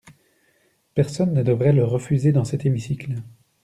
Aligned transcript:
Personne 0.95 1.31
ne 1.31 1.43
devrait 1.43 1.73
le 1.73 1.85
refuser 1.85 2.31
dans 2.31 2.43
cet 2.43 2.65
hémicycle. 2.65 3.17